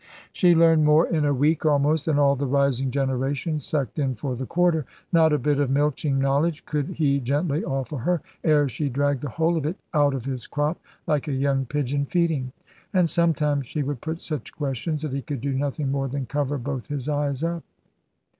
She 0.33 0.55
learned 0.55 0.83
more 0.83 1.05
in 1.07 1.25
a 1.25 1.31
week 1.35 1.63
almost, 1.63 2.07
than 2.07 2.17
all 2.17 2.35
the 2.35 2.47
rising 2.47 2.89
generation 2.89 3.59
sucked 3.59 3.99
in 3.99 4.15
for 4.15 4.35
the 4.35 4.47
quarter. 4.47 4.83
Not 5.13 5.31
a 5.31 5.37
bit 5.37 5.59
of 5.59 5.69
milching 5.69 6.17
knowledge 6.17 6.65
could 6.65 6.87
he 6.95 7.19
gently 7.19 7.63
offer 7.63 7.97
her, 7.99 8.23
ere 8.43 8.67
she 8.67 8.89
dragged 8.89 9.21
the 9.21 9.29
whole 9.29 9.55
of 9.57 9.63
it 9.67 9.77
out 9.93 10.15
of 10.15 10.25
his 10.25 10.47
crop, 10.47 10.79
like 11.05 11.27
a 11.27 11.33
young 11.33 11.67
pigeon 11.67 12.07
feeding. 12.07 12.51
And 12.91 13.07
sometimes 13.07 13.67
she 13.67 13.83
would 13.83 14.01
put 14.01 14.19
such 14.19 14.51
questions 14.55 15.03
that 15.03 15.13
he 15.13 15.21
could 15.21 15.39
do 15.39 15.53
nothing 15.53 15.91
more 15.91 16.07
than 16.07 16.25
cover 16.25 16.57
both 16.57 16.87
his 16.87 17.07
eyes 17.07 17.43
up! 17.43 17.61